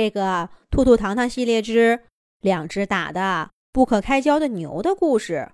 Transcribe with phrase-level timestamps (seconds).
[0.00, 2.04] 这个兔兔糖糖系列之
[2.40, 5.52] 两只打的不可开交的牛的故事，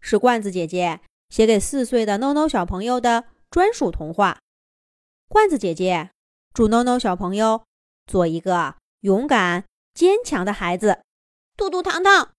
[0.00, 4.38] 是罐子姐姐写给四岁的 NONO 小朋友的专属童话。
[5.26, 6.10] 罐子姐姐
[6.54, 7.64] 祝 NONO 小朋友
[8.06, 11.00] 做一个勇敢坚强的孩子。
[11.56, 12.30] 兔兔糖糖，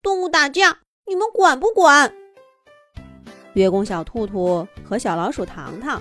[0.00, 2.14] 动物打架你们管不管？
[3.52, 6.00] 月宫小兔兔和小老鼠糖糖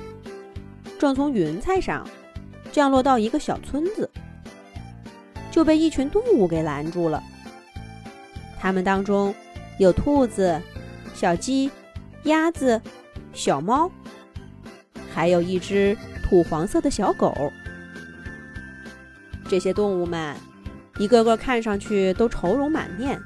[0.97, 2.09] 正从云彩上
[2.71, 4.09] 降落到一个小村子。
[5.57, 7.23] 就被一群动物给拦住了。
[8.59, 9.33] 它们当中
[9.79, 10.61] 有兔子、
[11.15, 11.71] 小鸡、
[12.25, 12.79] 鸭子、
[13.33, 13.89] 小猫，
[15.11, 17.51] 还有一只土黄色的小狗。
[19.49, 20.35] 这些动物们
[20.99, 23.19] 一个个看上去都愁容满面，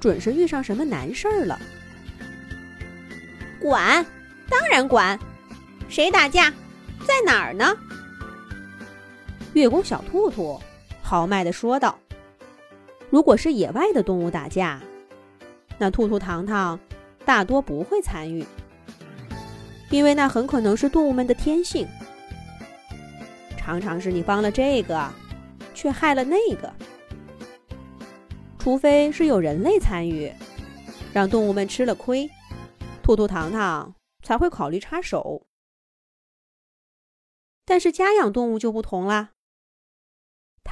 [0.00, 1.60] 准是遇上什么难事儿了。
[3.60, 4.02] 管，
[4.48, 5.18] 当然管。
[5.90, 6.50] 谁打架，
[7.06, 7.76] 在哪儿呢？
[9.52, 10.58] 月宫小兔兔。
[11.12, 11.98] 豪迈地说道
[13.12, 14.80] ：“如果是野外的动物打架，
[15.76, 16.80] 那兔兔糖糖
[17.26, 18.42] 大多不会参与，
[19.90, 21.86] 因为那很可能是动物们的天性。
[23.58, 25.12] 常常是你帮了这个，
[25.74, 26.72] 却害了那个。
[28.58, 30.32] 除非是有人类参与，
[31.12, 32.30] 让动物们吃了亏，
[33.02, 35.42] 兔兔糖糖才会考虑插手。
[37.66, 39.32] 但是家养动物就不同啦。”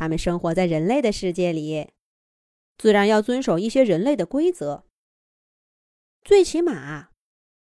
[0.01, 1.91] 他们生活在人类的世界里，
[2.79, 4.87] 自然要遵守一些人类的规则。
[6.23, 7.11] 最起码，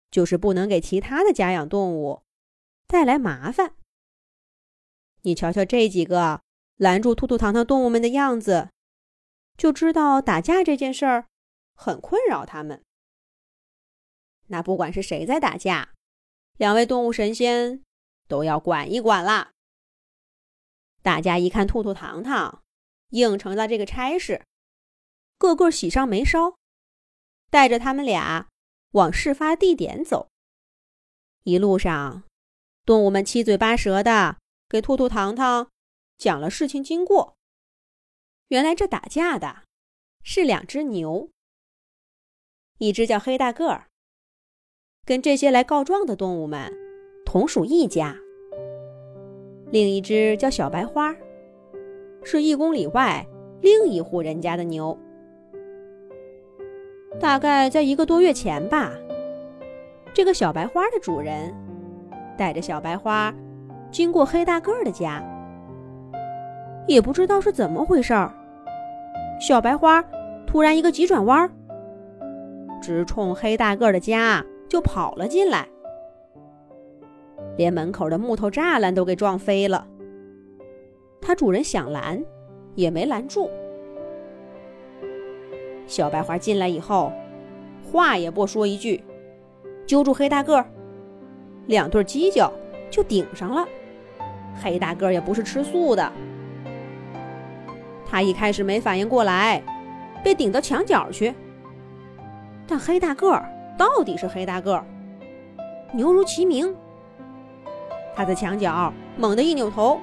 [0.10, 2.22] 就是不能给其他的家养动物
[2.88, 3.76] 带来麻烦。
[5.24, 6.42] 你瞧瞧这几个
[6.78, 8.70] 拦住兔兔糖糖动物们的样子，
[9.58, 11.28] 就知道打架这件事儿
[11.76, 12.82] 很困扰他们。
[14.48, 15.94] 那不管是谁在打架，
[16.56, 17.84] 两位动物神仙
[18.30, 19.52] 都要管一管啦。
[21.02, 22.62] 大家一看兔兔糖糖
[23.10, 24.46] 应承了这个差事，
[25.38, 26.56] 个个喜上眉梢，
[27.50, 28.48] 带着他们俩
[28.92, 30.30] 往事发地点走。
[31.44, 32.24] 一路上，
[32.86, 34.38] 动物们七嘴八舌的
[34.70, 35.72] 给兔兔糖糖
[36.18, 37.36] 讲了事情经过。
[38.50, 39.64] 原来这打架的
[40.24, 41.32] 是两只牛，
[42.78, 43.88] 一只叫黑大个儿，
[45.04, 46.72] 跟这些来告状的动物们
[47.26, 48.21] 同属一家。
[49.72, 51.16] 另一只叫小白花，
[52.24, 53.26] 是一公里外
[53.62, 54.98] 另一户人家的牛。
[57.20, 58.92] 大概在一个多月前吧，
[60.14, 61.54] 这个小白花的主人
[62.38, 63.34] 带着小白花
[63.92, 65.24] 经过黑大个儿的家，
[66.86, 68.34] 也不知道是怎么回事儿，
[69.40, 70.04] 小白花
[70.46, 71.50] 突然一个急转弯，
[72.82, 75.66] 直冲黑大个儿的家就跑了进来。
[77.62, 79.86] 连门口的木头栅栏都给撞飞了。
[81.22, 82.20] 它主人想拦，
[82.74, 83.52] 也没拦住。
[85.86, 87.14] 小白花进来以后，
[87.84, 89.04] 话也不说一句，
[89.86, 90.66] 揪住黑大个儿，
[91.68, 92.52] 两对犄角
[92.90, 93.64] 就顶上了。
[94.60, 96.12] 黑大个儿也不是吃素的，
[98.08, 99.62] 他一开始没反应过来，
[100.24, 101.32] 被顶到墙角去。
[102.66, 104.84] 但黑大个儿到底是黑大个儿，
[105.94, 106.76] 牛如其名。
[108.16, 110.00] 他在墙角猛地一扭头，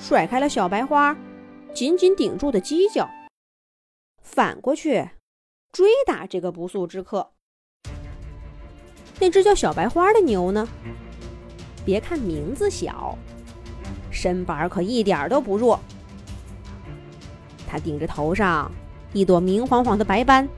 [0.00, 1.16] 甩开了小白花
[1.74, 3.08] 紧紧顶住的犄角，
[4.22, 5.08] 反过去
[5.72, 7.32] 追打这个不速之客。
[9.18, 10.66] 那只叫小白花的牛呢？
[11.84, 13.16] 别看名字小，
[14.10, 15.78] 身板可一点都不弱。
[17.68, 18.70] 它顶着头上
[19.12, 20.48] 一朵明晃晃的白斑，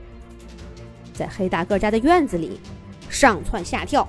[1.13, 2.59] 在黑大个家的院子里
[3.09, 4.07] 上蹿下跳，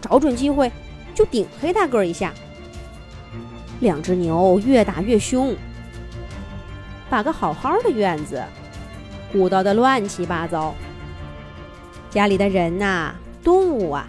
[0.00, 0.70] 找准机会。
[1.18, 2.32] 就顶黑大个一下，
[3.80, 5.56] 两只牛越打越凶，
[7.10, 8.40] 把个好好的院子
[9.32, 10.76] 鼓捣的乱七八糟。
[12.08, 14.06] 家里的人呐，动物啊，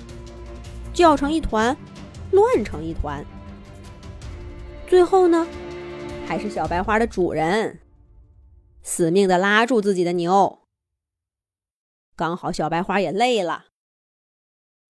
[0.93, 1.75] 叫成一团，
[2.29, 3.25] 乱成一团。
[4.87, 5.47] 最后呢，
[6.27, 7.79] 还是小白花的主人
[8.83, 10.59] 死命的拉住自己的牛，
[12.15, 13.65] 刚好小白花也累了，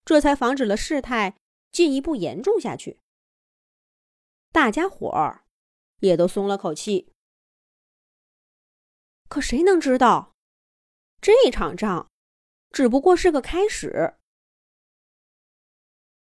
[0.04, 1.36] 这才防止了事态。
[1.72, 3.00] 进一步严重下去，
[4.52, 5.46] 大家伙儿
[6.00, 7.14] 也都松了口气。
[9.28, 10.36] 可谁能知道，
[11.22, 12.10] 这场仗
[12.72, 14.16] 只不过是个开始。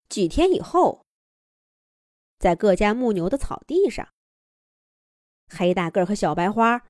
[0.08, 1.06] 几天以后，
[2.38, 4.12] 在各家牧牛的草地上，
[5.48, 6.86] 黑大个和小白花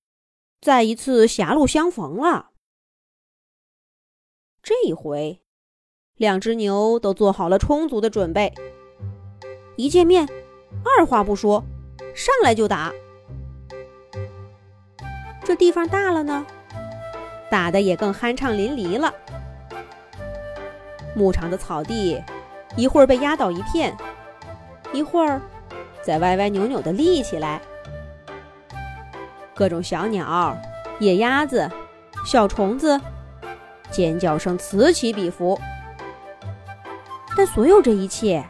[0.61, 2.53] 再一次狭路相逢了。
[4.63, 5.46] 这一回。
[6.17, 8.55] 两只牛都做好了充足的准备，
[9.77, 10.27] 一见面，
[10.83, 11.63] 二话不说，
[12.15, 12.91] 上来就打。
[15.45, 16.47] 这地方大了呢，
[17.51, 19.13] 打的也更酣畅淋漓了。
[21.15, 22.23] 牧场的草地
[22.77, 23.95] 一会儿被压倒一片，
[24.95, 25.43] 一会儿
[26.01, 27.61] 再歪歪扭扭的立起来。
[29.55, 30.57] 各种小鸟、
[30.99, 31.71] 野鸭子、
[32.25, 32.99] 小虫子，
[33.91, 35.61] 尖叫声此起彼伏。
[37.37, 38.43] 但所有这一切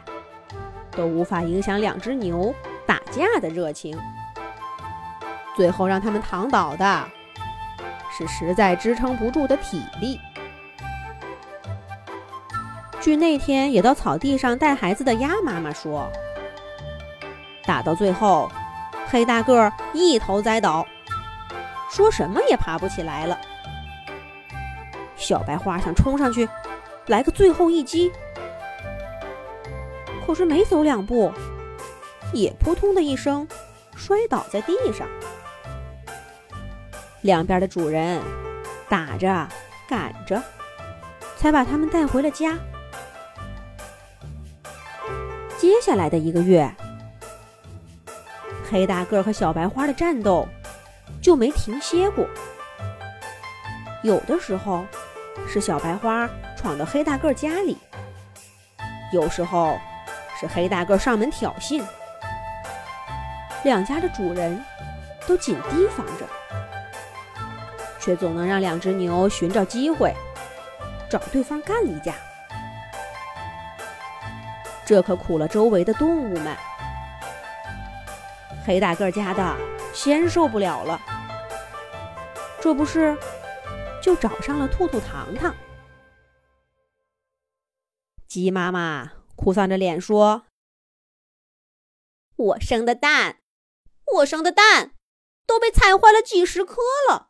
[0.91, 2.55] 都无法影响两只牛
[2.85, 3.99] 打架的热情。
[5.55, 7.03] 最后让他们躺倒的，
[8.15, 10.19] 是实在支撑不住的体力。
[13.01, 16.09] 据那天也到草地上带孩子的鸭妈妈说，
[17.65, 18.49] 打到最后，
[19.07, 20.85] 黑大个一头栽倒。
[21.89, 23.37] 说什么也爬不起来了。
[25.15, 26.47] 小白花想冲上去，
[27.07, 28.11] 来个最后一击，
[30.27, 31.31] 可是没走两步，
[32.33, 33.47] 也扑通的一声
[33.95, 35.07] 摔倒在地上。
[37.21, 38.21] 两边的主人
[38.89, 39.47] 打着
[39.87, 40.43] 赶着，
[41.37, 42.59] 才把他们带回了家。
[45.57, 46.69] 接下来的一个月，
[48.69, 50.45] 黑大个和小白花的战斗。
[51.19, 52.25] 就没停歇过。
[54.01, 54.85] 有的时候
[55.45, 57.77] 是小白花闯到黑大个家里，
[59.11, 59.77] 有时候
[60.39, 61.83] 是黑大个上门挑衅。
[63.63, 64.63] 两家的主人
[65.27, 66.27] 都紧提防着，
[67.99, 70.13] 却总能让两只牛寻找机会
[71.09, 72.13] 找对方干一架。
[74.85, 76.55] 这可苦了周围的动物们。
[78.65, 79.55] 黑大个家的
[79.93, 81.01] 先受不了了。
[82.61, 83.17] 这不是，
[84.01, 85.53] 就找上了兔兔糖糖。
[88.27, 90.45] 鸡妈妈哭丧着脸说
[92.35, 93.41] ：“我生的蛋，
[94.17, 94.93] 我生的蛋，
[95.45, 97.29] 都被踩坏了几十颗了，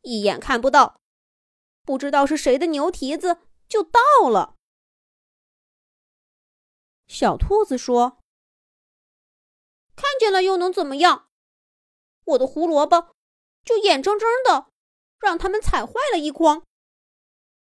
[0.00, 0.98] 一眼看不到，
[1.82, 4.00] 不知道是谁的牛蹄子就到
[4.30, 4.56] 了。”
[7.06, 8.18] 小兔子说
[9.94, 11.28] ：“看见了又能怎么样？
[12.24, 13.14] 我的胡萝卜。”
[13.64, 14.72] 就眼睁睁的
[15.20, 16.66] 让他们踩坏了一筐，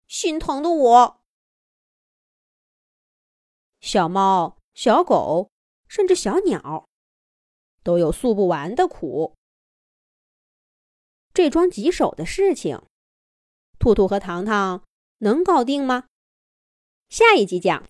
[0.06, 1.17] 心疼的我。
[3.80, 5.50] 小猫、小狗，
[5.86, 6.88] 甚至小鸟，
[7.84, 9.36] 都有诉不完的苦。
[11.32, 12.82] 这桩棘手的事情，
[13.78, 14.82] 兔兔和糖糖
[15.18, 16.08] 能搞定吗？
[17.08, 17.86] 下一集讲。